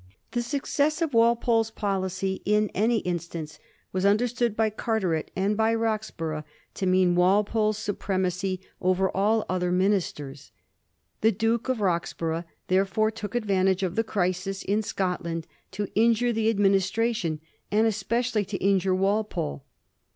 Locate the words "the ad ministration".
16.33-17.39